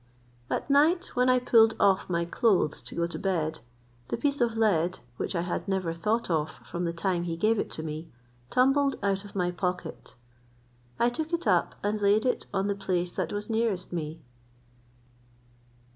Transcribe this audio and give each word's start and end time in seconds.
At 0.49 0.67
night 0.67 1.15
when 1.15 1.29
I 1.29 1.37
pulled 1.37 1.75
off 1.79 2.09
my 2.09 2.25
clothes 2.25 2.81
to 2.81 2.95
go 2.95 3.05
to 3.05 3.19
bed, 3.19 3.59
the 4.07 4.17
piece 4.17 4.41
of 4.41 4.57
lead, 4.57 4.97
which 5.17 5.35
I 5.35 5.41
had 5.43 5.67
never 5.67 5.93
thought 5.93 6.27
of 6.27 6.53
from 6.65 6.85
the 6.85 6.91
time 6.91 7.25
he 7.25 7.37
gave 7.37 7.59
it 7.59 7.77
me, 7.77 8.09
tumbled 8.49 8.95
out 9.03 9.23
of 9.25 9.35
my 9.35 9.51
pocket. 9.51 10.15
I 10.99 11.09
took 11.09 11.33
it 11.33 11.45
up, 11.45 11.75
and 11.83 12.01
laid 12.01 12.25
it 12.25 12.47
on 12.51 12.65
the 12.65 12.73
place 12.73 13.13
that 13.13 13.31
was 13.31 13.47
nearest 13.47 13.93
me. 13.93 14.23